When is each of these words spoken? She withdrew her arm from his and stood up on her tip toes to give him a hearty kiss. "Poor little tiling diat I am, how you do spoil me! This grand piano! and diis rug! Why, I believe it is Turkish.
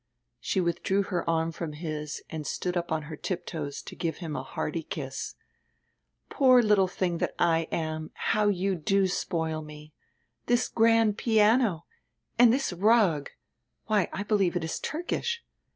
She 0.39 0.59
withdrew 0.59 1.03
her 1.03 1.29
arm 1.29 1.51
from 1.51 1.73
his 1.73 2.23
and 2.27 2.47
stood 2.47 2.75
up 2.75 2.91
on 2.91 3.03
her 3.03 3.15
tip 3.15 3.45
toes 3.45 3.83
to 3.83 3.95
give 3.95 4.17
him 4.17 4.35
a 4.35 4.41
hearty 4.41 4.81
kiss. 4.81 5.35
"Poor 6.27 6.63
little 6.63 6.87
tiling 6.87 7.19
diat 7.19 7.29
I 7.37 7.67
am, 7.71 8.09
how 8.15 8.47
you 8.47 8.73
do 8.73 9.05
spoil 9.05 9.61
me! 9.61 9.93
This 10.47 10.69
grand 10.69 11.19
piano! 11.19 11.85
and 12.39 12.51
diis 12.51 12.73
rug! 12.81 13.29
Why, 13.85 14.09
I 14.11 14.23
believe 14.23 14.55
it 14.55 14.63
is 14.63 14.79
Turkish. 14.79 15.43